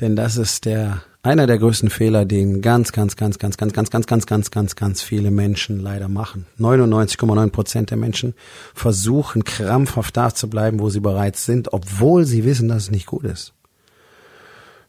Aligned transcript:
Denn 0.00 0.16
das 0.16 0.36
ist 0.36 0.64
der 0.64 1.02
einer 1.24 1.46
der 1.46 1.56
größten 1.56 1.88
Fehler, 1.88 2.26
den 2.26 2.60
ganz, 2.60 2.92
ganz, 2.92 3.16
ganz, 3.16 3.38
ganz, 3.38 3.56
ganz, 3.56 3.72
ganz, 3.72 3.90
ganz, 3.90 4.06
ganz, 4.06 4.26
ganz, 4.26 4.50
ganz, 4.50 4.76
ganz 4.76 5.02
viele 5.02 5.30
Menschen 5.30 5.80
leider 5.80 6.08
machen. 6.08 6.44
99,9 6.58 7.50
Prozent 7.50 7.90
der 7.90 7.96
Menschen 7.96 8.34
versuchen 8.74 9.42
krampfhaft 9.42 10.14
da 10.18 10.34
zu 10.34 10.50
bleiben, 10.50 10.80
wo 10.80 10.90
sie 10.90 11.00
bereits 11.00 11.46
sind, 11.46 11.72
obwohl 11.72 12.26
sie 12.26 12.44
wissen, 12.44 12.68
dass 12.68 12.84
es 12.84 12.90
nicht 12.90 13.06
gut 13.06 13.24
ist. 13.24 13.54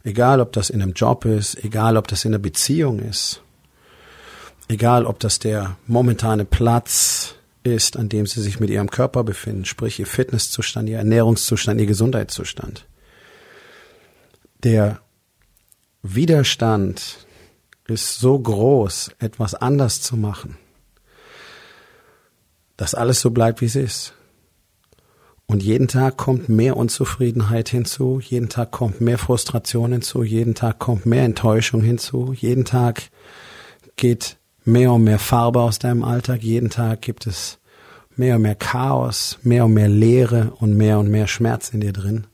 Egal, 0.04 0.42
ob 0.42 0.52
das 0.52 0.70
in 0.70 0.82
einem 0.82 0.92
Job 0.92 1.24
ist, 1.24 1.64
egal, 1.64 1.96
ob 1.96 2.10
das 2.10 2.26
in 2.26 2.34
einer 2.34 2.44
Beziehung 2.44 3.00
ist, 3.00 3.42
egal, 4.68 5.06
ob 5.06 5.22
das 5.22 5.40
der 5.40 5.78
momentane 5.88 6.44
Platz 6.44 7.36
ist, 7.64 7.96
an 7.96 8.10
dem 8.10 8.26
sie 8.26 8.42
sich 8.42 8.60
mit 8.60 8.70
ihrem 8.70 8.92
Körper 8.92 9.24
befinden, 9.24 9.64
sprich 9.64 10.00
ihr 10.02 10.06
Fitnesszustand, 10.06 10.90
ihr 10.90 10.98
Ernährungszustand, 10.98 11.80
ihr 11.80 11.88
Gesundheitszustand. 11.88 12.86
Der 14.66 15.00
Widerstand 16.02 17.28
ist 17.88 18.18
so 18.20 18.40
groß, 18.40 19.12
etwas 19.20 19.54
anders 19.54 20.02
zu 20.02 20.18
machen, 20.18 20.58
dass 22.76 22.96
alles 22.96 23.22
so 23.22 23.30
bleibt, 23.30 23.62
wie 23.62 23.66
es 23.66 23.76
ist. 23.76 24.14
Und 25.46 25.62
jeden 25.62 25.88
Tag 25.88 26.18
kommt 26.18 26.50
mehr 26.50 26.78
Unzufriedenheit 26.78 27.70
hinzu, 27.70 28.20
jeden 28.20 28.50
Tag 28.50 28.72
kommt 28.72 29.02
mehr 29.02 29.20
Frustration 29.20 29.92
hinzu, 29.92 30.24
jeden 30.24 30.56
Tag 30.56 30.80
kommt 30.80 31.06
mehr 31.06 31.26
Enttäuschung 31.26 31.84
hinzu, 31.84 32.34
jeden 32.34 32.66
Tag 32.66 33.12
geht 33.98 34.38
mehr 34.64 34.94
und 34.94 35.04
mehr 35.04 35.20
Farbe 35.20 35.62
aus 35.62 35.78
deinem 35.78 36.04
Alltag, 36.04 36.42
jeden 36.42 36.72
Tag 36.72 37.04
gibt 37.04 37.28
es 37.28 37.60
mehr 38.16 38.38
und 38.38 38.42
mehr 38.42 38.56
Chaos, 38.56 39.38
mehr 39.44 39.66
und 39.66 39.76
mehr 39.76 39.90
Leere 39.90 40.56
und 40.60 40.76
mehr 40.76 40.98
und 40.98 41.12
mehr 41.12 41.28
Schmerz 41.28 41.70
in 41.70 41.82
dir 41.82 41.94
drin. 41.94 42.26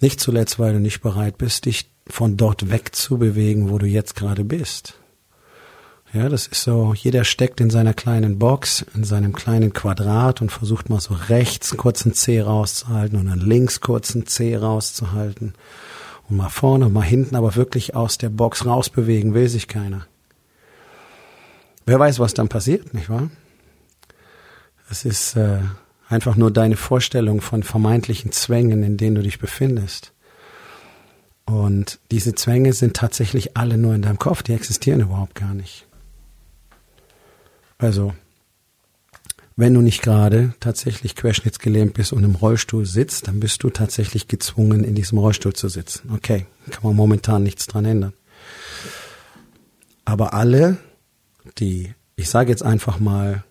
Nicht 0.00 0.20
zuletzt, 0.20 0.58
weil 0.58 0.72
du 0.72 0.80
nicht 0.80 1.02
bereit 1.02 1.38
bist, 1.38 1.66
dich 1.66 1.90
von 2.08 2.36
dort 2.36 2.70
wegzubewegen, 2.70 3.70
wo 3.70 3.78
du 3.78 3.86
jetzt 3.86 4.16
gerade 4.16 4.44
bist. 4.44 4.94
Ja, 6.12 6.28
das 6.28 6.48
ist 6.48 6.64
so, 6.64 6.92
jeder 6.92 7.22
steckt 7.22 7.60
in 7.60 7.70
seiner 7.70 7.94
kleinen 7.94 8.38
Box, 8.38 8.84
in 8.94 9.04
seinem 9.04 9.32
kleinen 9.32 9.72
Quadrat 9.72 10.42
und 10.42 10.50
versucht 10.50 10.90
mal 10.90 11.00
so 11.00 11.14
rechts 11.14 11.70
einen 11.70 11.78
kurzen 11.78 12.14
C 12.14 12.40
rauszuhalten 12.40 13.16
und 13.16 13.26
dann 13.26 13.38
links 13.38 13.80
kurzen 13.80 14.26
C 14.26 14.56
rauszuhalten. 14.56 15.54
Und 16.28 16.36
mal 16.36 16.48
vorne, 16.48 16.88
mal 16.88 17.02
hinten, 17.02 17.36
aber 17.36 17.54
wirklich 17.54 17.94
aus 17.94 18.18
der 18.18 18.28
Box 18.28 18.66
rausbewegen 18.66 19.34
will 19.34 19.48
sich 19.48 19.68
keiner. 19.68 20.06
Wer 21.86 22.00
weiß, 22.00 22.18
was 22.18 22.34
dann 22.34 22.48
passiert, 22.48 22.92
nicht 22.92 23.08
wahr? 23.08 23.30
Es 24.90 25.04
ist 25.04 25.36
äh, 25.36 25.60
einfach 26.10 26.36
nur 26.36 26.50
deine 26.50 26.76
Vorstellung 26.76 27.40
von 27.40 27.62
vermeintlichen 27.62 28.32
Zwängen, 28.32 28.82
in 28.82 28.96
denen 28.96 29.14
du 29.14 29.22
dich 29.22 29.38
befindest. 29.38 30.12
Und 31.46 32.00
diese 32.10 32.34
Zwänge 32.34 32.72
sind 32.72 32.94
tatsächlich 32.94 33.56
alle 33.56 33.78
nur 33.78 33.94
in 33.94 34.02
deinem 34.02 34.18
Kopf, 34.18 34.42
die 34.42 34.52
existieren 34.52 35.00
überhaupt 35.00 35.34
gar 35.34 35.54
nicht. 35.54 35.86
Also, 37.78 38.12
wenn 39.56 39.74
du 39.74 39.80
nicht 39.80 40.02
gerade 40.02 40.54
tatsächlich 40.60 41.16
querschnittsgelähmt 41.16 41.94
bist 41.94 42.12
und 42.12 42.24
im 42.24 42.34
Rollstuhl 42.34 42.86
sitzt, 42.86 43.28
dann 43.28 43.40
bist 43.40 43.62
du 43.62 43.70
tatsächlich 43.70 44.26
gezwungen, 44.28 44.84
in 44.84 44.94
diesem 44.94 45.18
Rollstuhl 45.18 45.54
zu 45.54 45.68
sitzen. 45.68 46.10
Okay, 46.12 46.46
kann 46.70 46.82
man 46.82 46.96
momentan 46.96 47.42
nichts 47.42 47.66
dran 47.66 47.84
ändern. 47.84 48.12
Aber 50.04 50.34
alle, 50.34 50.76
die, 51.58 51.94
ich 52.16 52.28
sage 52.30 52.50
jetzt 52.50 52.62
einfach 52.62 52.98
mal, 52.98 53.44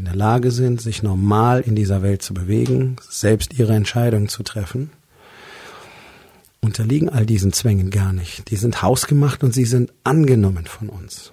in 0.00 0.06
der 0.06 0.16
Lage 0.16 0.50
sind, 0.50 0.80
sich 0.80 1.02
normal 1.02 1.60
in 1.60 1.76
dieser 1.76 2.02
Welt 2.02 2.22
zu 2.22 2.32
bewegen, 2.32 2.96
selbst 3.06 3.52
ihre 3.58 3.74
Entscheidungen 3.74 4.28
zu 4.28 4.42
treffen, 4.42 4.90
unterliegen 6.62 7.10
all 7.10 7.26
diesen 7.26 7.52
Zwängen 7.52 7.90
gar 7.90 8.14
nicht. 8.14 8.50
Die 8.50 8.56
sind 8.56 8.80
hausgemacht 8.80 9.44
und 9.44 9.52
sie 9.52 9.66
sind 9.66 9.92
angenommen 10.02 10.64
von 10.64 10.88
uns. 10.88 11.32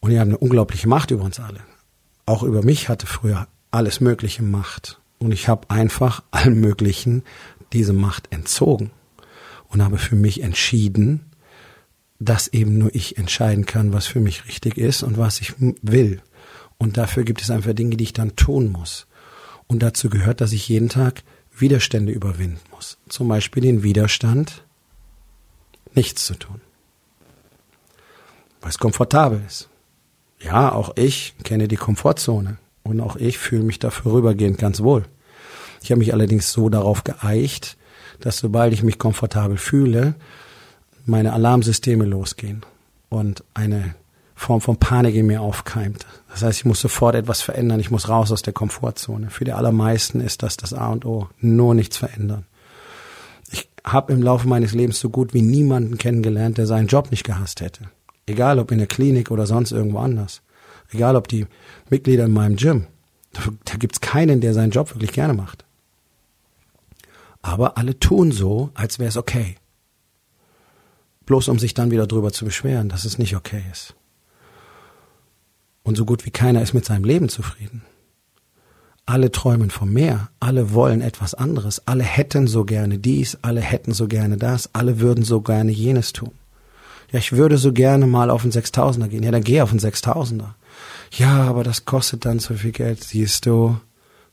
Und 0.00 0.10
die 0.10 0.20
haben 0.20 0.28
eine 0.28 0.38
unglaubliche 0.38 0.88
Macht 0.88 1.10
über 1.10 1.24
uns 1.24 1.40
alle. 1.40 1.60
Auch 2.26 2.42
über 2.42 2.62
mich 2.62 2.90
hatte 2.90 3.06
früher 3.06 3.48
alles 3.70 4.00
Mögliche 4.02 4.42
Macht. 4.42 5.00
Und 5.18 5.32
ich 5.32 5.48
habe 5.48 5.70
einfach 5.70 6.22
allen 6.30 6.60
Möglichen 6.60 7.22
diese 7.72 7.94
Macht 7.94 8.30
entzogen 8.30 8.90
und 9.68 9.82
habe 9.82 9.96
für 9.96 10.16
mich 10.16 10.42
entschieden, 10.42 11.24
dass 12.18 12.48
eben 12.48 12.76
nur 12.76 12.94
ich 12.94 13.16
entscheiden 13.16 13.64
kann, 13.64 13.94
was 13.94 14.06
für 14.06 14.20
mich 14.20 14.46
richtig 14.46 14.76
ist 14.76 15.02
und 15.02 15.16
was 15.16 15.40
ich 15.40 15.54
will. 15.80 16.20
Und 16.78 16.96
dafür 16.96 17.24
gibt 17.24 17.42
es 17.42 17.50
einfach 17.50 17.72
Dinge, 17.72 17.96
die 17.96 18.04
ich 18.04 18.12
dann 18.12 18.36
tun 18.36 18.70
muss. 18.70 19.06
Und 19.66 19.82
dazu 19.82 20.10
gehört, 20.10 20.40
dass 20.40 20.52
ich 20.52 20.68
jeden 20.68 20.88
Tag 20.88 21.22
Widerstände 21.56 22.12
überwinden 22.12 22.60
muss. 22.70 22.98
Zum 23.08 23.28
Beispiel 23.28 23.62
den 23.62 23.82
Widerstand, 23.82 24.64
nichts 25.94 26.26
zu 26.26 26.34
tun. 26.34 26.60
Weil 28.60 28.70
es 28.70 28.78
komfortabel 28.78 29.42
ist. 29.46 29.68
Ja, 30.40 30.72
auch 30.72 30.96
ich 30.96 31.34
kenne 31.42 31.66
die 31.68 31.76
Komfortzone. 31.76 32.58
Und 32.82 33.00
auch 33.00 33.16
ich 33.16 33.38
fühle 33.38 33.64
mich 33.64 33.78
da 33.78 33.90
vorübergehend 33.90 34.58
ganz 34.58 34.80
wohl. 34.80 35.04
Ich 35.82 35.90
habe 35.90 35.98
mich 35.98 36.12
allerdings 36.12 36.52
so 36.52 36.68
darauf 36.68 37.04
geeicht, 37.04 37.76
dass 38.20 38.38
sobald 38.38 38.72
ich 38.72 38.82
mich 38.82 38.98
komfortabel 38.98 39.56
fühle, 39.56 40.14
meine 41.04 41.32
Alarmsysteme 41.32 42.04
losgehen 42.04 42.64
und 43.08 43.44
eine 43.54 43.94
Form 44.38 44.60
von 44.60 44.76
Panik 44.76 45.14
in 45.14 45.26
mir 45.26 45.40
aufkeimt. 45.40 46.06
Das 46.30 46.42
heißt, 46.42 46.58
ich 46.58 46.64
muss 46.66 46.78
sofort 46.78 47.14
etwas 47.14 47.40
verändern, 47.40 47.80
ich 47.80 47.90
muss 47.90 48.10
raus 48.10 48.30
aus 48.30 48.42
der 48.42 48.52
Komfortzone. 48.52 49.30
Für 49.30 49.46
die 49.46 49.52
allermeisten 49.52 50.20
ist 50.20 50.42
das 50.42 50.58
das 50.58 50.74
A 50.74 50.88
und 50.88 51.06
O, 51.06 51.28
nur 51.40 51.74
nichts 51.74 51.96
verändern. 51.96 52.44
Ich 53.50 53.68
habe 53.82 54.12
im 54.12 54.22
Laufe 54.22 54.46
meines 54.46 54.74
Lebens 54.74 55.00
so 55.00 55.08
gut 55.08 55.32
wie 55.32 55.40
niemanden 55.40 55.96
kennengelernt, 55.96 56.58
der 56.58 56.66
seinen 56.66 56.86
Job 56.86 57.10
nicht 57.10 57.24
gehasst 57.24 57.62
hätte. 57.62 57.84
Egal 58.26 58.58
ob 58.58 58.70
in 58.70 58.78
der 58.78 58.86
Klinik 58.86 59.30
oder 59.30 59.46
sonst 59.46 59.72
irgendwo 59.72 59.98
anders. 59.98 60.42
Egal 60.92 61.16
ob 61.16 61.28
die 61.28 61.46
Mitglieder 61.88 62.26
in 62.26 62.32
meinem 62.32 62.56
Gym. 62.56 62.86
Da, 63.64 63.76
gibt's 63.76 64.00
keinen, 64.00 64.40
der 64.42 64.52
seinen 64.52 64.70
Job 64.70 64.94
wirklich 64.94 65.12
gerne 65.12 65.34
macht. 65.34 65.64
Aber 67.40 67.78
alle 67.78 67.98
tun 67.98 68.32
so, 68.32 68.70
als 68.74 68.98
wäre 68.98 69.08
es 69.08 69.16
okay. 69.16 69.56
Bloß 71.24 71.48
um 71.48 71.58
sich 71.58 71.72
dann 71.72 71.90
wieder 71.90 72.06
drüber 72.06 72.32
zu 72.32 72.44
beschweren, 72.44 72.88
dass 72.90 73.04
es 73.04 73.18
nicht 73.18 73.34
okay 73.34 73.62
ist. 73.72 73.94
Und 75.86 75.96
so 75.96 76.04
gut 76.04 76.26
wie 76.26 76.32
keiner 76.32 76.62
ist 76.62 76.74
mit 76.74 76.84
seinem 76.84 77.04
Leben 77.04 77.28
zufrieden. 77.28 77.82
Alle 79.06 79.30
träumen 79.30 79.70
vom 79.70 79.92
Meer, 79.92 80.30
alle 80.40 80.72
wollen 80.72 81.00
etwas 81.00 81.32
anderes, 81.32 81.80
alle 81.86 82.02
hätten 82.02 82.48
so 82.48 82.64
gerne 82.64 82.98
dies, 82.98 83.38
alle 83.42 83.60
hätten 83.60 83.92
so 83.92 84.08
gerne 84.08 84.36
das, 84.36 84.68
alle 84.72 84.98
würden 84.98 85.22
so 85.22 85.42
gerne 85.42 85.70
jenes 85.70 86.12
tun. 86.12 86.32
Ja, 87.12 87.20
ich 87.20 87.30
würde 87.30 87.56
so 87.56 87.72
gerne 87.72 88.08
mal 88.08 88.30
auf 88.30 88.42
den 88.42 88.50
Sechstausender 88.50 89.06
gehen. 89.06 89.22
Ja, 89.22 89.30
dann 89.30 89.44
geh 89.44 89.60
auf 89.60 89.70
den 89.70 89.78
Sechstausender. 89.78 90.56
Ja, 91.12 91.44
aber 91.44 91.62
das 91.62 91.84
kostet 91.84 92.24
dann 92.24 92.40
so 92.40 92.54
viel 92.54 92.72
Geld. 92.72 93.04
Siehst 93.04 93.46
du, 93.46 93.76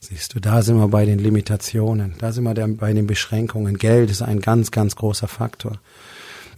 siehst 0.00 0.34
du, 0.34 0.40
da 0.40 0.60
sind 0.60 0.76
wir 0.78 0.88
bei 0.88 1.04
den 1.04 1.20
Limitationen, 1.20 2.16
da 2.18 2.32
sind 2.32 2.42
wir 2.42 2.54
bei 2.66 2.92
den 2.92 3.06
Beschränkungen. 3.06 3.78
Geld 3.78 4.10
ist 4.10 4.22
ein 4.22 4.40
ganz, 4.40 4.72
ganz 4.72 4.96
großer 4.96 5.28
Faktor. 5.28 5.78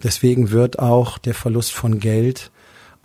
Deswegen 0.02 0.52
wird 0.52 0.78
auch 0.78 1.18
der 1.18 1.34
Verlust 1.34 1.74
von 1.74 2.00
Geld 2.00 2.50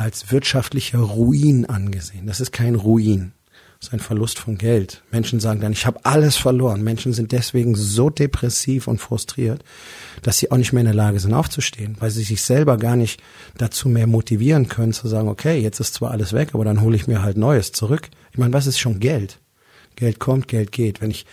als 0.02 0.32
wirtschaftlicher 0.32 1.00
Ruin 1.00 1.66
angesehen. 1.66 2.28
Das 2.28 2.42
ist 2.42 2.52
kein 2.52 2.76
Ruin. 2.76 3.34
Das 3.80 3.88
ist 3.88 3.94
ein 3.94 4.00
Verlust 4.00 4.38
von 4.38 4.60
Geld. 4.60 5.02
Menschen 5.12 5.40
sagen 5.40 5.60
dann, 5.60 5.72
ich 5.72 5.88
habe 5.88 6.06
alles 6.06 6.38
verloren. 6.38 6.84
Menschen 6.84 7.14
sind 7.14 7.32
deswegen 7.32 7.74
so 7.74 8.12
depressiv 8.12 8.88
und 8.88 9.00
frustriert, 9.00 9.64
dass 10.22 10.38
sie 10.38 10.52
auch 10.52 10.58
nicht 10.58 10.72
mehr 10.72 10.82
in 10.82 10.86
der 10.86 10.94
Lage 10.94 11.20
sind 11.20 11.34
aufzustehen, 11.34 11.96
weil 12.00 12.12
sie 12.12 12.22
sich 12.22 12.44
selber 12.44 12.78
gar 12.78 12.96
nicht 12.96 13.22
dazu 13.58 13.90
mehr 13.90 14.06
motivieren 14.06 14.68
können 14.68 14.94
zu 14.94 15.08
sagen, 15.08 15.30
okay, 15.30 15.60
jetzt 15.60 15.80
ist 15.80 15.96
zwar 15.96 16.12
alles 16.12 16.34
weg, 16.34 16.50
aber 16.54 16.64
dann 16.64 16.82
hole 16.82 16.96
ich 16.96 17.08
mir 17.08 17.24
halt 17.24 17.38
Neues 17.38 17.72
zurück. 17.72 18.10
Ich 18.32 18.38
meine, 18.38 18.54
was 18.54 18.68
ist 18.68 18.78
schon 18.80 19.00
Geld? 19.00 19.40
Geld 19.96 20.20
kommt, 20.20 20.48
Geld 20.48 20.72
geht. 20.72 21.02
Wenn 21.02 21.12
ich 21.12 21.26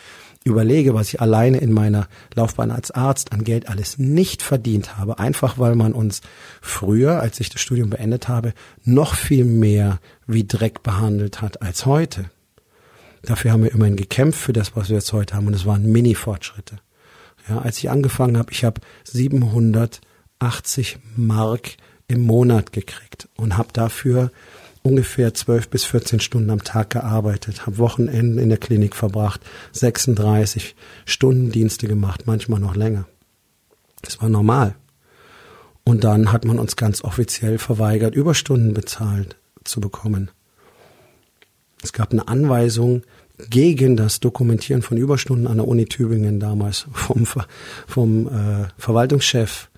überlege, 0.48 0.94
was 0.94 1.08
ich 1.12 1.20
alleine 1.20 1.58
in 1.58 1.72
meiner 1.72 2.08
Laufbahn 2.34 2.70
als 2.70 2.90
Arzt 2.90 3.32
an 3.32 3.44
Geld 3.44 3.68
alles 3.68 3.98
nicht 3.98 4.42
verdient 4.42 4.98
habe, 4.98 5.18
einfach 5.18 5.58
weil 5.58 5.74
man 5.74 5.92
uns 5.92 6.20
früher, 6.60 7.20
als 7.20 7.40
ich 7.40 7.50
das 7.50 7.60
Studium 7.60 7.90
beendet 7.90 8.28
habe, 8.28 8.54
noch 8.84 9.14
viel 9.14 9.44
mehr 9.44 10.00
wie 10.26 10.46
Dreck 10.46 10.82
behandelt 10.82 11.42
hat 11.42 11.62
als 11.62 11.86
heute. 11.86 12.30
Dafür 13.22 13.52
haben 13.52 13.62
wir 13.64 13.72
immerhin 13.72 13.96
gekämpft 13.96 14.40
für 14.40 14.52
das, 14.52 14.76
was 14.76 14.88
wir 14.88 14.96
jetzt 14.96 15.12
heute 15.12 15.34
haben, 15.34 15.46
und 15.46 15.54
es 15.54 15.66
waren 15.66 15.90
Mini-Fortschritte. 15.90 16.78
Ja, 17.48 17.58
als 17.58 17.78
ich 17.78 17.90
angefangen 17.90 18.38
habe, 18.38 18.52
ich 18.52 18.64
habe 18.64 18.80
780 19.04 20.98
Mark 21.16 21.76
im 22.06 22.22
Monat 22.22 22.72
gekriegt 22.72 23.28
und 23.36 23.56
habe 23.56 23.68
dafür 23.72 24.30
ungefähr 24.82 25.34
12 25.34 25.68
bis 25.68 25.84
14 25.84 26.20
Stunden 26.20 26.50
am 26.50 26.64
Tag 26.64 26.90
gearbeitet, 26.90 27.66
habe 27.66 27.78
Wochenenden 27.78 28.38
in 28.38 28.48
der 28.48 28.58
Klinik 28.58 28.94
verbracht, 28.94 29.40
36 29.72 30.74
Stundendienste 31.04 31.88
gemacht, 31.88 32.22
manchmal 32.26 32.60
noch 32.60 32.76
länger. 32.76 33.06
Das 34.02 34.20
war 34.20 34.28
normal. 34.28 34.74
Und 35.84 36.04
dann 36.04 36.32
hat 36.32 36.44
man 36.44 36.58
uns 36.58 36.76
ganz 36.76 37.02
offiziell 37.02 37.58
verweigert, 37.58 38.14
Überstunden 38.14 38.74
bezahlt 38.74 39.36
zu 39.64 39.80
bekommen. 39.80 40.30
Es 41.82 41.92
gab 41.92 42.12
eine 42.12 42.28
Anweisung 42.28 43.02
gegen 43.50 43.96
das 43.96 44.20
Dokumentieren 44.20 44.82
von 44.82 44.96
Überstunden 44.96 45.46
an 45.46 45.58
der 45.58 45.68
Uni 45.68 45.86
Tübingen 45.86 46.40
damals 46.40 46.86
vom, 46.92 47.26
vom 47.86 48.26
äh, 48.26 48.68
Verwaltungschef 48.76 49.70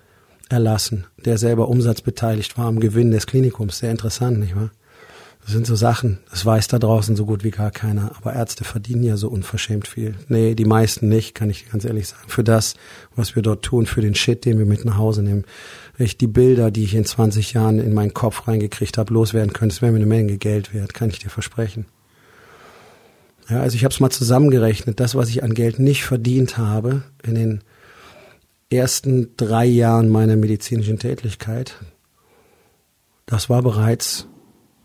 erlassen, 0.49 1.05
der 1.23 1.37
selber 1.37 1.69
umsatzbeteiligt 1.69 2.57
war 2.57 2.65
am 2.65 2.79
Gewinn 2.79 3.11
des 3.11 3.27
Klinikums. 3.27 3.79
Sehr 3.79 3.91
interessant, 3.91 4.39
nicht 4.39 4.55
wahr? 4.55 4.71
Das 5.43 5.53
sind 5.53 5.65
so 5.65 5.75
Sachen, 5.75 6.19
das 6.29 6.45
weiß 6.45 6.67
da 6.67 6.77
draußen 6.77 7.15
so 7.15 7.25
gut 7.25 7.43
wie 7.43 7.49
gar 7.49 7.71
keiner. 7.71 8.11
Aber 8.15 8.33
Ärzte 8.33 8.63
verdienen 8.63 9.03
ja 9.03 9.17
so 9.17 9.27
unverschämt 9.27 9.87
viel. 9.87 10.15
Nee, 10.27 10.53
die 10.53 10.65
meisten 10.65 11.09
nicht, 11.09 11.33
kann 11.33 11.49
ich 11.49 11.69
ganz 11.69 11.83
ehrlich 11.83 12.09
sagen. 12.09 12.27
Für 12.27 12.43
das, 12.43 12.75
was 13.15 13.35
wir 13.35 13.41
dort 13.41 13.63
tun, 13.63 13.87
für 13.87 14.01
den 14.01 14.13
Shit, 14.13 14.45
den 14.45 14.59
wir 14.59 14.65
mit 14.65 14.85
nach 14.85 14.97
Hause 14.97 15.23
nehmen. 15.23 15.45
Wenn 15.97 16.05
ich 16.05 16.17
die 16.17 16.27
Bilder, 16.27 16.69
die 16.69 16.83
ich 16.83 16.93
in 16.93 17.05
20 17.05 17.53
Jahren 17.53 17.79
in 17.79 17.93
meinen 17.93 18.13
Kopf 18.13 18.47
reingekriegt 18.47 18.97
habe, 18.97 19.13
loswerden 19.13 19.51
könnte, 19.51 19.75
das 19.75 19.81
wäre 19.81 19.91
mir 19.91 19.97
eine 19.97 20.05
Menge 20.05 20.37
Geld 20.37 20.73
wert, 20.73 20.93
kann 20.93 21.09
ich 21.09 21.19
dir 21.19 21.29
versprechen. 21.29 21.85
Ja, 23.49 23.61
also 23.61 23.75
ich 23.75 23.83
habe 23.83 23.93
es 23.93 23.99
mal 23.99 24.11
zusammengerechnet. 24.11 24.99
Das, 24.99 25.15
was 25.15 25.29
ich 25.29 25.43
an 25.43 25.53
Geld 25.53 25.79
nicht 25.79 26.05
verdient 26.05 26.57
habe 26.57 27.01
in 27.23 27.35
den 27.35 27.63
ersten 28.69 29.35
drei 29.37 29.65
Jahren 29.65 30.07
meiner 30.07 30.35
medizinischen 30.35 30.99
Tätigkeit, 30.99 31.75
das 33.25 33.49
war 33.49 33.61
bereits 33.61 34.27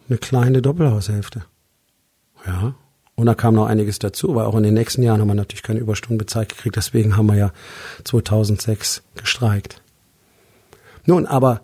eine 0.08 0.18
kleine 0.18 0.62
Doppelhaushälfte. 0.62 1.44
Ja. 2.46 2.74
Und 3.16 3.26
da 3.26 3.34
kam 3.34 3.54
noch 3.54 3.66
einiges 3.66 3.98
dazu, 3.98 4.34
weil 4.34 4.44
auch 4.44 4.56
in 4.56 4.62
den 4.62 4.74
nächsten 4.74 5.02
Jahren 5.02 5.20
haben 5.20 5.28
wir 5.28 5.34
natürlich 5.34 5.62
keine 5.62 5.80
Überstunden 5.80 6.18
bezahlt 6.18 6.50
gekriegt. 6.50 6.76
Deswegen 6.76 7.16
haben 7.16 7.26
wir 7.26 7.36
ja 7.36 7.52
2006 8.04 9.02
gestreikt. 9.14 9.80
Nun, 11.06 11.26
aber 11.26 11.62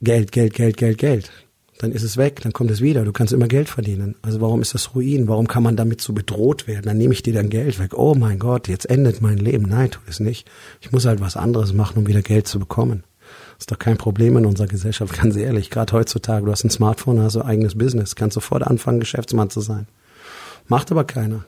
Geld, 0.00 0.32
Geld, 0.32 0.54
Geld, 0.54 0.76
Geld, 0.76 0.98
Geld. 0.98 1.30
Dann 1.78 1.92
ist 1.92 2.02
es 2.02 2.16
weg, 2.16 2.40
dann 2.42 2.52
kommt 2.52 2.70
es 2.70 2.80
wieder. 2.80 3.04
Du 3.04 3.12
kannst 3.12 3.32
immer 3.32 3.48
Geld 3.48 3.68
verdienen. 3.68 4.16
Also 4.22 4.40
warum 4.40 4.60
ist 4.60 4.74
das 4.74 4.94
Ruin? 4.94 5.28
Warum 5.28 5.46
kann 5.46 5.62
man 5.62 5.76
damit 5.76 6.00
so 6.00 6.12
bedroht 6.12 6.66
werden? 6.66 6.84
Dann 6.84 6.98
nehme 6.98 7.14
ich 7.14 7.22
dir 7.22 7.32
dann 7.32 7.50
Geld 7.50 7.78
weg. 7.78 7.94
Oh 7.94 8.14
mein 8.14 8.38
Gott, 8.38 8.68
jetzt 8.68 8.88
endet 8.88 9.20
mein 9.20 9.38
Leben. 9.38 9.68
Nein, 9.68 9.90
tu 9.90 10.00
es 10.08 10.20
nicht. 10.20 10.48
Ich 10.80 10.92
muss 10.92 11.06
halt 11.06 11.20
was 11.20 11.36
anderes 11.36 11.72
machen, 11.72 11.98
um 11.98 12.06
wieder 12.06 12.22
Geld 12.22 12.46
zu 12.46 12.58
bekommen. 12.58 13.04
Ist 13.58 13.70
doch 13.70 13.78
kein 13.78 13.96
Problem 13.96 14.36
in 14.36 14.46
unserer 14.46 14.66
Gesellschaft, 14.66 15.20
ganz 15.20 15.36
ehrlich. 15.36 15.70
Gerade 15.70 15.92
heutzutage, 15.92 16.46
du 16.46 16.52
hast 16.52 16.64
ein 16.64 16.70
Smartphone, 16.70 17.20
hast 17.20 17.36
du 17.36 17.42
eigenes 17.42 17.76
Business, 17.76 18.16
kannst 18.16 18.34
sofort 18.34 18.62
anfangen, 18.62 19.00
Geschäftsmann 19.00 19.50
zu 19.50 19.60
sein. 19.60 19.86
Macht 20.68 20.90
aber 20.90 21.04
keiner. 21.04 21.44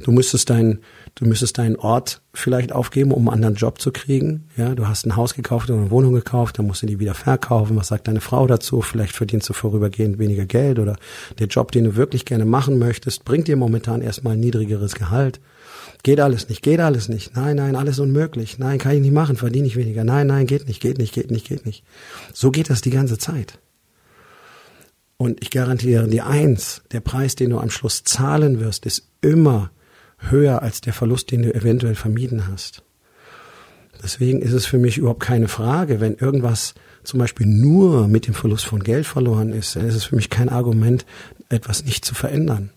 Du 0.00 0.12
müsstest 0.12 0.50
deinen, 0.50 0.80
du 1.14 1.26
müsstest 1.26 1.58
deinen 1.58 1.76
Ort 1.76 2.22
vielleicht 2.34 2.72
aufgeben, 2.72 3.12
um 3.12 3.28
einen 3.28 3.34
anderen 3.34 3.54
Job 3.54 3.80
zu 3.80 3.92
kriegen. 3.92 4.48
Ja, 4.56 4.74
du 4.74 4.88
hast 4.88 5.06
ein 5.06 5.16
Haus 5.16 5.34
gekauft 5.34 5.70
oder 5.70 5.80
eine 5.80 5.90
Wohnung 5.90 6.14
gekauft, 6.14 6.58
dann 6.58 6.66
musst 6.66 6.82
du 6.82 6.86
die 6.86 6.98
wieder 6.98 7.14
verkaufen. 7.14 7.76
Was 7.76 7.88
sagt 7.88 8.08
deine 8.08 8.20
Frau 8.20 8.46
dazu? 8.46 8.82
Vielleicht 8.82 9.14
verdienst 9.14 9.48
du 9.48 9.52
vorübergehend 9.52 10.18
weniger 10.18 10.46
Geld 10.46 10.78
oder 10.78 10.96
der 11.38 11.46
Job, 11.46 11.72
den 11.72 11.84
du 11.84 11.96
wirklich 11.96 12.24
gerne 12.24 12.44
machen 12.44 12.78
möchtest, 12.78 13.24
bringt 13.24 13.48
dir 13.48 13.56
momentan 13.56 14.02
erstmal 14.02 14.34
ein 14.34 14.40
niedrigeres 14.40 14.94
Gehalt. 14.94 15.40
Geht 16.02 16.20
alles 16.20 16.48
nicht, 16.48 16.62
geht 16.62 16.80
alles 16.80 17.08
nicht. 17.08 17.36
Nein, 17.36 17.56
nein, 17.56 17.76
alles 17.76 18.00
unmöglich. 18.00 18.58
Nein, 18.58 18.78
kann 18.78 18.94
ich 18.96 19.00
nicht 19.00 19.12
machen, 19.12 19.36
verdiene 19.36 19.66
ich 19.66 19.76
weniger. 19.76 20.02
Nein, 20.02 20.26
nein, 20.26 20.46
geht 20.46 20.66
nicht, 20.66 20.80
geht 20.80 20.98
nicht, 20.98 21.14
geht 21.14 21.30
nicht, 21.30 21.46
geht 21.46 21.64
nicht. 21.64 21.84
So 22.32 22.50
geht 22.50 22.70
das 22.70 22.80
die 22.80 22.90
ganze 22.90 23.18
Zeit. 23.18 23.58
Und 25.16 25.40
ich 25.40 25.50
garantiere 25.50 26.08
dir 26.08 26.26
eins, 26.26 26.82
der 26.90 26.98
Preis, 26.98 27.36
den 27.36 27.50
du 27.50 27.58
am 27.58 27.70
Schluss 27.70 28.02
zahlen 28.02 28.58
wirst, 28.58 28.86
ist 28.86 29.06
immer 29.20 29.70
höher 30.30 30.62
als 30.62 30.80
der 30.80 30.92
Verlust, 30.92 31.30
den 31.30 31.42
du 31.42 31.54
eventuell 31.54 31.94
vermieden 31.94 32.48
hast. 32.48 32.82
Deswegen 34.02 34.40
ist 34.40 34.52
es 34.52 34.66
für 34.66 34.78
mich 34.78 34.98
überhaupt 34.98 35.22
keine 35.22 35.48
Frage, 35.48 36.00
wenn 36.00 36.16
irgendwas 36.16 36.74
zum 37.04 37.18
Beispiel 37.18 37.46
nur 37.46 38.08
mit 38.08 38.26
dem 38.26 38.34
Verlust 38.34 38.64
von 38.64 38.82
Geld 38.82 39.06
verloren 39.06 39.52
ist, 39.52 39.76
dann 39.76 39.86
ist 39.86 39.94
es 39.94 40.04
für 40.04 40.16
mich 40.16 40.30
kein 40.30 40.48
Argument, 40.48 41.04
etwas 41.48 41.84
nicht 41.84 42.04
zu 42.04 42.14
verändern 42.14 42.70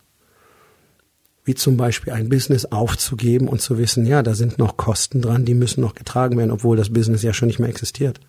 wie 1.45 1.53
zum 1.53 1.77
Beispiel 1.77 2.11
ein 2.11 2.27
Business 2.27 2.65
aufzugeben 2.65 3.47
und 3.47 3.61
zu 3.61 3.77
wissen, 3.77 4.05
ja, 4.05 4.23
da 4.23 4.33
sind 4.33 4.57
noch 4.57 4.77
Kosten 4.77 5.21
dran, 5.21 5.45
die 5.45 5.53
müssen 5.53 5.81
noch 5.81 5.93
getragen 5.93 6.37
werden, 6.37 6.51
obwohl 6.51 6.75
das 6.75 6.91
Business 6.91 7.21
ja 7.21 7.33
schon 7.33 7.47
nicht 7.47 7.59
mehr 7.59 7.69
existiert. 7.69 8.19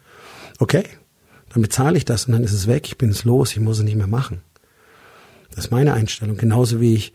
Okay, 0.58 0.84
dann 1.48 1.62
bezahle 1.62 1.96
ich 1.96 2.04
das 2.04 2.26
und 2.26 2.32
dann 2.34 2.44
ist 2.44 2.52
es 2.52 2.66
weg, 2.66 2.86
ich 2.86 2.98
bin 2.98 3.08
es 3.08 3.24
los, 3.24 3.52
ich 3.52 3.60
muss 3.60 3.78
es 3.78 3.84
nicht 3.84 3.96
mehr 3.96 4.06
machen. 4.06 4.42
Das 5.50 5.64
ist 5.64 5.70
meine 5.70 5.94
Einstellung. 5.94 6.36
Genauso 6.36 6.80
wie 6.82 6.94
ich 6.94 7.14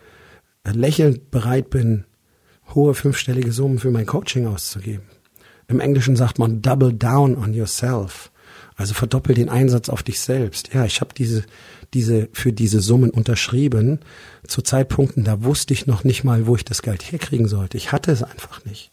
lächelnd 0.66 1.32
bereit 1.32 1.70
bin, 1.70 2.06
hohe 2.74 2.94
fünfstellige 2.94 3.52
Summen 3.52 3.80
für 3.80 3.92
mein 3.92 4.06
Coaching 4.06 4.48
auszugeben. 4.48 5.04
Im 5.68 5.80
Englischen 5.80 6.16
sagt 6.16 6.40
man 6.40 6.62
double 6.62 6.94
down 6.94 7.38
on 7.38 7.54
yourself. 7.54 8.32
Also 8.76 8.94
verdoppel 8.94 9.36
den 9.36 9.50
Einsatz 9.50 9.90
auf 9.90 10.04
dich 10.04 10.20
selbst. 10.20 10.74
Ja, 10.74 10.86
ich 10.86 11.02
habe 11.02 11.14
diese 11.16 11.44
diese, 11.94 12.30
für 12.32 12.54
diese 12.54 12.80
Summen 12.80 13.10
unterschrieben, 13.10 14.00
zu 14.48 14.62
Zeitpunkten, 14.62 15.24
da 15.24 15.44
wusste 15.44 15.74
ich 15.74 15.88
noch 15.88 16.04
nicht 16.04 16.24
mal, 16.24 16.48
wo 16.48 16.56
ich 16.56 16.66
das 16.66 16.82
Geld 16.82 17.12
herkriegen 17.12 17.48
sollte. 17.48 17.78
Ich 17.78 17.92
hatte 17.92 18.12
es 18.12 18.24
einfach 18.24 18.64
nicht. 18.66 18.92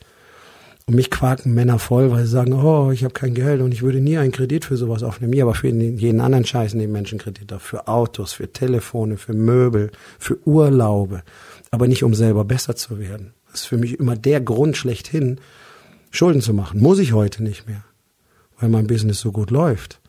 Und 0.86 0.94
mich 0.94 1.10
quaken 1.10 1.52
Männer 1.52 1.78
voll, 1.78 2.10
weil 2.10 2.24
sie 2.24 2.30
sagen, 2.30 2.54
oh, 2.54 2.90
ich 2.90 3.04
habe 3.04 3.12
kein 3.12 3.34
Geld 3.34 3.60
und 3.60 3.72
ich 3.72 3.82
würde 3.82 4.00
nie 4.00 4.16
einen 4.16 4.32
Kredit 4.32 4.64
für 4.64 4.78
sowas 4.78 5.02
aufnehmen. 5.02 5.34
Ja, 5.34 5.44
aber 5.44 5.54
für 5.54 5.68
jeden 5.68 6.20
anderen 6.22 6.46
Scheiß 6.46 6.72
nehmen 6.72 6.94
Menschen 6.94 7.18
Kredit 7.18 7.52
auf. 7.52 7.60
Für 7.60 7.88
Autos, 7.88 8.32
für 8.32 8.50
Telefone, 8.50 9.18
für 9.18 9.34
Möbel, 9.34 9.90
für 10.18 10.38
Urlaube. 10.46 11.22
Aber 11.70 11.86
nicht, 11.86 12.02
um 12.02 12.14
selber 12.14 12.44
besser 12.44 12.76
zu 12.76 12.98
werden. 12.98 13.34
Das 13.50 13.62
ist 13.62 13.66
für 13.66 13.76
mich 13.76 13.98
immer 13.98 14.16
der 14.16 14.40
Grund 14.40 14.76
schlechthin, 14.76 15.40
Schulden 16.10 16.40
zu 16.40 16.54
machen. 16.54 16.80
Muss 16.80 16.98
ich 16.98 17.12
heute 17.12 17.42
nicht 17.42 17.66
mehr. 17.66 17.84
Weil 18.58 18.70
mein 18.70 18.86
Business 18.86 19.20
so 19.20 19.32
gut 19.32 19.50
läuft. 19.50 20.00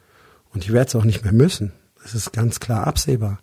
Und 0.54 0.64
ich 0.64 0.72
werde 0.72 0.88
es 0.88 0.96
auch 0.96 1.04
nicht 1.04 1.24
mehr 1.24 1.34
müssen. 1.34 1.74
Das 2.02 2.16
ist 2.16 2.32
ganz 2.32 2.60
klar 2.60 2.88
absehbar. 2.88 3.40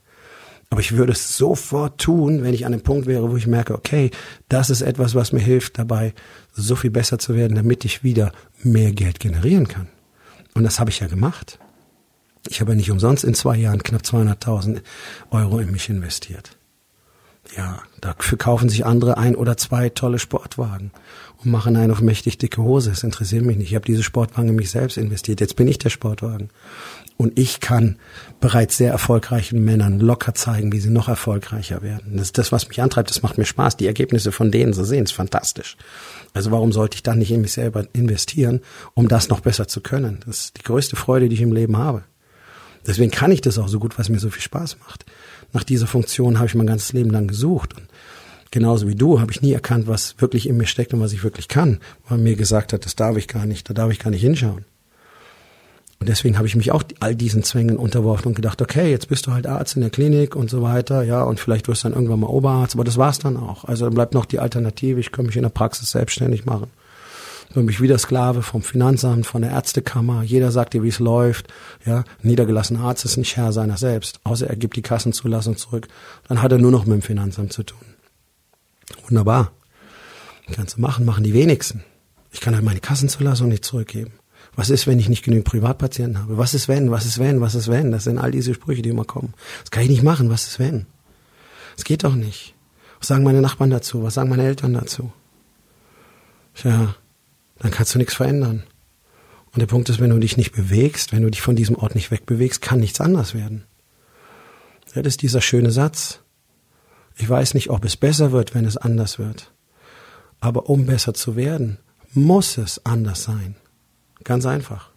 Aber 0.71 0.81
ich 0.81 0.97
würde 0.97 1.13
es 1.13 1.37
sofort 1.37 2.01
tun, 2.01 2.43
wenn 2.43 2.55
ich 2.55 2.67
an 2.67 2.73
dem 2.73 2.83
Punkt 2.83 3.07
wäre, 3.07 3.31
wo 3.31 3.37
ich 3.37 3.47
merke, 3.47 3.75
okay, 3.75 4.11
das 4.49 4.71
ist 4.71 4.81
etwas, 4.81 5.15
was 5.15 5.33
mir 5.33 5.41
hilft 5.41 5.79
dabei, 5.79 6.13
so 6.53 6.75
viel 6.75 6.91
besser 6.91 7.19
zu 7.19 7.35
werden, 7.35 7.55
damit 7.55 7.85
ich 7.85 8.03
wieder 8.03 8.33
mehr 8.63 8.93
Geld 8.93 9.21
generieren 9.21 9.69
kann. 9.69 9.89
Und 10.55 10.65
das 10.65 10.81
habe 10.81 10.91
ich 10.91 11.01
ja 11.01 11.07
gemacht. 11.07 11.59
Ich 12.49 12.61
habe 12.61 12.75
nicht 12.75 12.91
umsonst 12.91 13.25
in 13.25 13.35
zwei 13.35 13.57
Jahren 13.57 13.83
knapp 13.83 14.03
200.000 14.03 14.81
Euro 15.31 15.59
in 15.59 15.71
mich 15.71 15.89
investiert. 15.89 16.57
Ja, 17.55 17.83
dafür 18.01 18.39
kaufen 18.39 18.69
sich 18.69 18.85
andere 18.85 19.19
ein 19.19 19.37
oder 19.37 19.57
zwei 19.57 19.89
tolle 19.89 20.19
Sportwagen 20.19 20.91
und 21.39 21.51
machen 21.51 21.77
einen 21.77 21.93
auf 21.93 22.01
mächtig 22.01 22.39
dicke 22.39 22.63
Hose. 22.63 22.91
Das 22.91 23.05
interessiert 23.05 23.45
mich 23.45 23.57
nicht. 23.57 23.69
Ich 23.69 23.75
habe 23.75 23.85
diese 23.85 24.03
Sportwagen 24.03 24.51
in 24.51 24.57
mich 24.57 24.71
selbst 24.71 24.97
investiert. 24.97 25.41
Jetzt 25.41 25.57
bin 25.57 25.69
ich 25.69 25.79
der 25.79 25.91
Sportwagen. 25.91 26.51
Und 27.19 27.39
ich 27.39 27.61
kann 27.61 27.97
bereits 28.41 28.77
sehr 28.77 28.91
erfolgreichen 28.91 29.65
Männern 29.65 30.01
locker 30.01 30.35
zeigen, 30.35 30.73
wie 30.73 30.81
sie 30.81 30.91
noch 30.91 31.09
erfolgreicher 31.09 31.81
werden. 31.83 32.17
Das 32.17 32.27
ist 32.27 32.39
das, 32.39 32.53
was 32.53 32.69
mich 32.69 32.83
antreibt. 32.83 33.09
Das 33.09 33.23
macht 33.23 33.39
mir 33.39 33.47
Spaß. 33.47 33.77
Die 33.77 33.87
Ergebnisse 33.87 34.33
von 34.33 34.51
denen 34.51 34.75
zu 34.75 34.85
sehen, 34.85 35.05
ist 35.05 35.13
fantastisch. 35.13 35.77
Also 36.35 36.51
warum 36.51 36.73
sollte 36.73 36.97
ich 36.97 37.03
dann 37.03 37.19
nicht 37.19 37.31
in 37.31 37.41
mich 37.41 37.53
selber 37.53 37.87
investieren, 37.95 38.61
um 38.95 39.09
das 39.09 39.31
noch 39.31 39.41
besser 39.41 39.67
zu 39.67 39.81
können? 39.81 40.21
Das 40.27 40.39
ist 40.39 40.59
die 40.59 40.63
größte 40.63 40.97
Freude, 40.97 41.29
die 41.29 41.37
ich 41.37 41.43
im 41.43 41.53
Leben 41.53 41.79
habe. 41.79 42.05
Deswegen 42.87 43.11
kann 43.11 43.33
ich 43.33 43.41
das 43.41 43.59
auch 43.59 43.69
so 43.69 43.79
gut, 43.79 43.99
was 43.99 44.11
mir 44.11 44.19
so 44.19 44.31
viel 44.31 44.43
Spaß 44.43 44.79
macht. 44.87 45.07
Nach 45.53 45.65
dieser 45.65 45.87
Funktion 45.87 46.39
habe 46.39 46.47
ich 46.47 46.55
mein 46.55 46.67
ganzes 46.67 46.93
Leben 46.93 47.11
lang 47.11 47.29
gesucht. 47.29 47.75
Und 47.75 47.89
genauso 48.51 48.89
wie 48.89 48.95
du 48.95 49.21
habe 49.21 49.33
ich 49.33 49.43
nie 49.43 49.53
erkannt, 49.53 49.87
was 49.87 50.15
wirklich 50.19 50.49
in 50.49 50.57
mir 50.57 50.67
steckt 50.67 50.95
und 50.95 51.01
was 51.01 51.13
ich 51.13 51.25
wirklich 51.25 51.49
kann, 51.49 51.81
weil 52.09 52.19
mir 52.19 52.37
gesagt 52.37 52.73
hat, 52.73 52.85
das 52.85 52.97
darf 52.97 53.17
ich 53.17 53.29
gar 53.29 53.47
nicht, 53.47 53.69
da 53.69 53.75
darf 53.75 53.91
ich 53.91 53.99
gar 53.99 54.11
nicht 54.11 54.23
hinschauen. 54.23 54.65
Und 55.99 56.11
deswegen 56.11 56.37
habe 56.37 56.47
ich 56.47 56.57
mich 56.57 56.73
auch 56.73 56.83
all 57.01 57.15
diesen 57.15 57.43
Zwängen 57.43 57.79
unterworfen 57.79 58.29
und 58.29 58.35
gedacht, 58.35 58.61
okay, 58.61 58.91
jetzt 58.91 59.09
bist 59.09 59.27
du 59.27 59.33
halt 59.33 59.47
Arzt 59.47 59.77
in 59.77 59.81
der 59.81 59.91
Klinik 59.91 60.37
und 60.37 60.51
so 60.51 60.61
weiter, 60.61 61.03
ja, 61.03 61.23
und 61.23 61.41
vielleicht 61.41 61.69
wirst 61.69 61.85
du 61.85 61.89
dann 61.89 61.95
irgendwann 61.95 62.21
mal 62.21 62.27
Oberarzt, 62.27 62.75
aber 62.75 62.85
das 62.85 62.99
war's 62.99 63.19
dann 63.19 63.39
auch. 63.39 63.65
Also 63.65 63.87
dann 63.87 63.95
bleibt 63.95 64.13
noch 64.13 64.27
die 64.27 64.39
Alternative, 64.39 65.01
ich 65.01 65.11
kann 65.11 65.25
mich 65.25 65.37
in 65.37 65.43
der 65.43 65.49
Praxis 65.49 65.91
selbstständig 65.91 66.45
machen. 66.45 66.71
Dann 67.57 67.65
bin 67.65 67.73
ich 67.73 67.81
wieder 67.81 67.97
Sklave 67.97 68.43
vom 68.43 68.61
Finanzamt, 68.61 69.27
von 69.27 69.41
der 69.41 69.51
Ärztekammer, 69.53 70.23
jeder 70.23 70.51
sagt 70.51 70.75
dir, 70.75 70.83
wie 70.83 70.89
es 70.89 70.99
läuft, 70.99 71.49
ja, 71.87 72.05
niedergelassener 72.23 72.81
Arzt 72.81 73.07
ist 73.07 73.17
nicht 73.17 73.35
Herr 73.39 73.51
seiner 73.51 73.79
selbst, 73.79 74.21
außer 74.25 74.47
er 74.47 74.57
gibt 74.57 74.77
die 74.77 74.83
Kassenzulassung 74.83 75.57
zurück, 75.57 75.89
dann 76.29 76.43
hat 76.43 76.53
er 76.53 76.59
nur 76.59 76.71
noch 76.71 76.85
mit 76.85 76.97
dem 76.97 77.01
Finanzamt 77.01 77.55
zu 77.55 77.63
tun. 77.63 77.79
Wunderbar. 79.09 79.53
Kannst 80.53 80.77
du 80.77 80.83
machen, 80.83 81.07
machen 81.07 81.25
die 81.25 81.33
wenigsten. 81.33 81.83
Ich 82.31 82.43
kann 82.43 82.55
halt 82.55 82.63
meine 82.63 82.81
Kassenzulassung 82.81 83.49
nicht 83.49 83.65
zurückgeben. 83.65 84.13
Was 84.55 84.69
ist, 84.69 84.87
wenn 84.87 84.99
ich 84.99 85.09
nicht 85.09 85.25
genügend 85.25 85.49
Privatpatienten 85.49 86.23
habe? 86.23 86.37
Was 86.37 86.53
ist, 86.53 86.69
wenn? 86.69 86.91
Was 86.91 87.07
ist, 87.07 87.19
wenn? 87.19 87.41
Was 87.41 87.55
ist, 87.55 87.69
wenn? 87.69 87.91
Das 87.91 88.05
sind 88.05 88.19
all 88.19 88.33
diese 88.33 88.53
Sprüche, 88.53 88.83
die 88.83 88.91
immer 88.91 89.07
kommen. 89.07 89.33
Das 89.63 89.71
kann 89.71 89.83
ich 89.83 89.89
nicht 89.89 90.03
machen. 90.03 90.29
Was 90.29 90.47
ist, 90.47 90.59
wenn? 90.59 90.85
Das 91.75 91.85
geht 91.87 92.05
doch 92.05 92.17
nicht. 92.17 92.55
Was 92.99 93.09
sagen 93.09 93.25
meine 93.25 93.41
Nachbarn 93.41 93.71
dazu? 93.71 94.03
Was 94.03 94.13
sagen 94.13 94.29
meine 94.29 94.45
Eltern 94.45 94.75
dazu? 94.75 95.11
Tja, 96.55 96.95
dann 97.59 97.71
kannst 97.71 97.95
du 97.95 97.99
nichts 97.99 98.15
verändern. 98.15 98.65
Und 99.53 99.61
der 99.61 99.67
Punkt 99.67 99.89
ist, 99.89 100.01
wenn 100.01 100.11
du 100.11 100.19
dich 100.19 100.37
nicht 100.37 100.53
bewegst, 100.53 101.13
wenn 101.13 101.23
du 101.23 101.31
dich 101.31 101.41
von 101.41 101.57
diesem 101.57 101.77
Ort 101.77 101.95
nicht 101.95 102.11
wegbewegst, 102.11 102.61
kann 102.61 102.81
nichts 102.81 103.01
anders 103.01 103.35
werden. 103.35 103.65
Das 104.93 105.07
ist 105.07 105.23
dieser 105.23 105.41
schöne 105.41 105.71
Satz. 105.71 106.21
Ich 107.17 107.29
weiß 107.29 107.55
nicht, 107.55 107.71
ob 107.71 107.85
es 107.85 107.97
besser 107.97 108.33
wird, 108.33 108.55
wenn 108.55 108.65
es 108.65 108.77
anders 108.77 109.19
wird. 109.19 109.53
Aber 110.41 110.69
um 110.69 110.87
besser 110.87 111.15
zu 111.15 111.37
werden, 111.37 111.79
muss 112.13 112.59
es 112.59 112.85
anders 112.85 113.23
sein. 113.23 113.57
Ganz 114.25 114.45
einfach. 114.47 114.91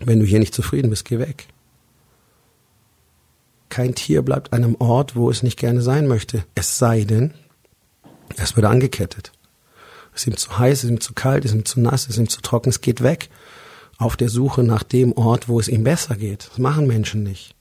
Wenn 0.00 0.20
du 0.20 0.26
hier 0.26 0.38
nicht 0.38 0.54
zufrieden 0.54 0.90
bist, 0.90 1.04
geh 1.04 1.18
weg. 1.18 1.48
Kein 3.68 3.94
Tier 3.94 4.22
bleibt 4.22 4.52
an 4.52 4.62
einem 4.62 4.76
Ort, 4.78 5.16
wo 5.16 5.30
es 5.30 5.42
nicht 5.42 5.58
gerne 5.58 5.82
sein 5.82 6.06
möchte. 6.06 6.44
Es 6.54 6.78
sei 6.78 7.04
denn, 7.04 7.34
es 8.36 8.56
wird 8.56 8.66
angekettet. 8.66 9.32
Es 10.14 10.22
ist 10.22 10.26
ihm 10.28 10.36
zu 10.36 10.58
heiß, 10.58 10.78
es 10.78 10.84
ist 10.84 10.90
ihm 10.90 11.00
zu 11.00 11.12
kalt, 11.12 11.44
es 11.44 11.50
ist 11.50 11.56
ihm 11.56 11.64
zu 11.64 11.80
nass, 11.80 12.02
es 12.02 12.10
ist 12.10 12.18
ihm 12.18 12.28
zu 12.28 12.40
trocken, 12.40 12.68
es 12.68 12.80
geht 12.80 13.02
weg. 13.02 13.30
Auf 13.98 14.16
der 14.16 14.28
Suche 14.28 14.62
nach 14.62 14.82
dem 14.82 15.12
Ort, 15.12 15.48
wo 15.48 15.60
es 15.60 15.68
ihm 15.68 15.84
besser 15.84 16.16
geht. 16.16 16.48
Das 16.50 16.58
machen 16.58 16.86
Menschen 16.86 17.22
nicht. 17.22 17.54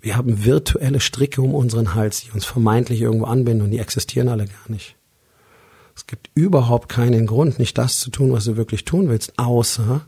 Wir 0.00 0.16
haben 0.16 0.44
virtuelle 0.44 1.00
Stricke 1.00 1.42
um 1.42 1.54
unseren 1.54 1.94
Hals, 1.94 2.22
die 2.22 2.30
uns 2.30 2.44
vermeintlich 2.44 3.00
irgendwo 3.00 3.26
anbinden 3.26 3.64
und 3.64 3.70
die 3.70 3.78
existieren 3.78 4.28
alle 4.28 4.46
gar 4.46 4.68
nicht. 4.68 4.96
Es 5.94 6.06
gibt 6.06 6.30
überhaupt 6.34 6.88
keinen 6.88 7.26
Grund, 7.26 7.58
nicht 7.58 7.76
das 7.76 8.00
zu 8.00 8.10
tun, 8.10 8.32
was 8.32 8.44
du 8.44 8.56
wirklich 8.56 8.84
tun 8.84 9.08
willst, 9.08 9.38
außer 9.38 10.06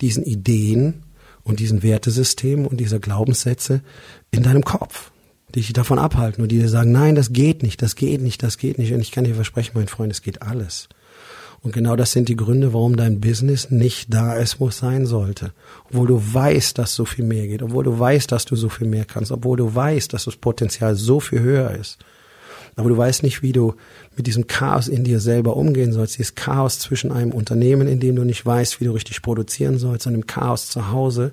diesen 0.00 0.24
Ideen 0.24 1.02
und 1.44 1.60
diesen 1.60 1.82
Wertesystemen 1.82 2.66
und 2.66 2.78
dieser 2.78 2.98
Glaubenssätze 2.98 3.82
in 4.30 4.42
deinem 4.42 4.64
Kopf, 4.64 5.10
die 5.54 5.60
dich 5.60 5.72
davon 5.72 5.98
abhalten 5.98 6.42
und 6.42 6.52
die 6.52 6.58
dir 6.58 6.68
sagen, 6.68 6.92
nein, 6.92 7.14
das 7.14 7.32
geht 7.32 7.62
nicht, 7.62 7.80
das 7.82 7.96
geht 7.96 8.20
nicht, 8.20 8.42
das 8.42 8.58
geht 8.58 8.78
nicht. 8.78 8.92
Und 8.92 9.00
ich 9.00 9.12
kann 9.12 9.24
dir 9.24 9.34
versprechen, 9.34 9.72
mein 9.74 9.88
Freund, 9.88 10.12
es 10.12 10.22
geht 10.22 10.42
alles. 10.42 10.88
Und 11.60 11.72
genau 11.72 11.96
das 11.96 12.12
sind 12.12 12.28
die 12.28 12.36
Gründe, 12.36 12.72
warum 12.72 12.96
dein 12.96 13.20
Business 13.20 13.70
nicht 13.70 14.14
da 14.14 14.34
ist, 14.34 14.60
wo 14.60 14.68
es 14.68 14.78
sein 14.78 15.06
sollte. 15.06 15.52
Obwohl 15.86 16.06
du 16.06 16.22
weißt, 16.34 16.78
dass 16.78 16.94
so 16.94 17.04
viel 17.04 17.24
mehr 17.24 17.48
geht, 17.48 17.62
obwohl 17.62 17.82
du 17.82 17.98
weißt, 17.98 18.30
dass 18.30 18.44
du 18.44 18.54
so 18.54 18.68
viel 18.68 18.86
mehr 18.86 19.04
kannst, 19.04 19.32
obwohl 19.32 19.56
du 19.56 19.74
weißt, 19.74 20.12
dass 20.12 20.26
das 20.26 20.36
Potenzial 20.36 20.94
so 20.94 21.18
viel 21.18 21.40
höher 21.40 21.72
ist. 21.72 21.98
Aber 22.76 22.90
du 22.90 22.96
weißt 22.96 23.24
nicht, 23.24 23.42
wie 23.42 23.50
du 23.50 23.74
mit 24.16 24.28
diesem 24.28 24.46
Chaos 24.46 24.86
in 24.86 25.02
dir 25.02 25.18
selber 25.18 25.56
umgehen 25.56 25.92
sollst. 25.92 26.16
Dieses 26.16 26.36
Chaos 26.36 26.78
zwischen 26.78 27.10
einem 27.10 27.32
Unternehmen, 27.32 27.88
in 27.88 27.98
dem 27.98 28.14
du 28.14 28.22
nicht 28.22 28.46
weißt, 28.46 28.80
wie 28.80 28.84
du 28.84 28.92
richtig 28.92 29.20
produzieren 29.20 29.78
sollst, 29.78 30.06
und 30.06 30.12
dem 30.12 30.26
Chaos 30.26 30.68
zu 30.68 30.92
Hause. 30.92 31.32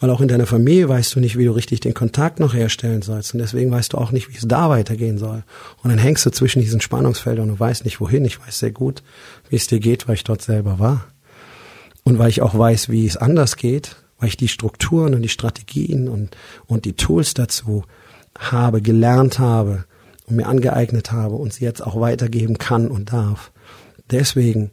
Weil 0.00 0.10
auch 0.10 0.20
in 0.20 0.28
deiner 0.28 0.46
Familie 0.46 0.88
weißt 0.88 1.14
du 1.14 1.20
nicht, 1.20 1.36
wie 1.36 1.44
du 1.44 1.52
richtig 1.52 1.80
den 1.80 1.94
Kontakt 1.94 2.40
noch 2.40 2.54
herstellen 2.54 3.02
sollst. 3.02 3.34
Und 3.34 3.40
deswegen 3.40 3.70
weißt 3.70 3.92
du 3.92 3.98
auch 3.98 4.12
nicht, 4.12 4.30
wie 4.30 4.36
es 4.36 4.48
da 4.48 4.70
weitergehen 4.70 5.18
soll. 5.18 5.44
Und 5.82 5.90
dann 5.90 5.98
hängst 5.98 6.24
du 6.24 6.30
zwischen 6.30 6.62
diesen 6.62 6.80
Spannungsfeldern 6.80 7.50
und 7.50 7.60
weißt 7.60 7.84
nicht, 7.84 8.00
wohin. 8.00 8.24
Ich 8.24 8.40
weiß 8.40 8.58
sehr 8.58 8.72
gut, 8.72 9.02
wie 9.50 9.56
es 9.56 9.66
dir 9.66 9.78
geht, 9.78 10.08
weil 10.08 10.14
ich 10.14 10.24
dort 10.24 10.40
selber 10.40 10.78
war. 10.78 11.06
Und 12.02 12.18
weil 12.18 12.30
ich 12.30 12.40
auch 12.40 12.58
weiß, 12.58 12.88
wie 12.88 13.06
es 13.06 13.18
anders 13.18 13.56
geht, 13.56 13.96
weil 14.18 14.28
ich 14.28 14.38
die 14.38 14.48
Strukturen 14.48 15.14
und 15.14 15.22
die 15.22 15.28
Strategien 15.28 16.08
und, 16.08 16.36
und 16.66 16.86
die 16.86 16.94
Tools 16.94 17.34
dazu 17.34 17.84
habe, 18.38 18.80
gelernt 18.80 19.38
habe, 19.38 19.84
und 20.30 20.36
mir 20.36 20.46
angeeignet 20.46 21.12
habe 21.12 21.34
und 21.34 21.52
sie 21.52 21.64
jetzt 21.64 21.84
auch 21.84 22.00
weitergeben 22.00 22.56
kann 22.56 22.88
und 22.88 23.12
darf. 23.12 23.50
Deswegen 24.10 24.70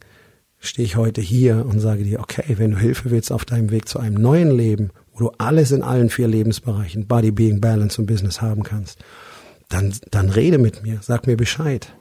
stehe 0.60 0.86
ich 0.86 0.96
heute 0.96 1.20
hier 1.20 1.66
und 1.66 1.80
sage 1.80 2.04
dir, 2.04 2.20
okay, 2.20 2.44
wenn 2.56 2.72
du 2.72 2.78
Hilfe 2.78 3.10
willst 3.10 3.30
auf 3.30 3.44
deinem 3.44 3.70
Weg 3.70 3.88
zu 3.88 3.98
einem 3.98 4.14
neuen 4.14 4.50
Leben, 4.50 4.90
wo 5.18 5.30
du 5.30 5.32
alles 5.38 5.72
in 5.72 5.82
allen 5.82 6.10
vier 6.10 6.28
Lebensbereichen, 6.28 7.06
Body, 7.06 7.32
Being, 7.32 7.60
Balance 7.60 8.00
und 8.00 8.06
Business 8.06 8.40
haben 8.40 8.62
kannst, 8.62 8.98
dann, 9.68 9.92
dann 10.10 10.30
rede 10.30 10.58
mit 10.58 10.82
mir, 10.82 11.00
sag 11.02 11.26
mir 11.26 11.36
Bescheid. 11.36 11.92